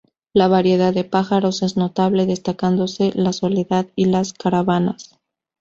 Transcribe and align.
La 0.33 0.47
variedad 0.47 0.95
de 0.95 1.03
pájaros 1.03 1.61
es 1.61 1.77
notable, 1.77 2.25
destacándose 2.25 3.11
la 3.13 3.33
Soledad 3.33 3.85
y 3.95 4.05
las 4.05 4.33
Caravanas. 4.33 5.19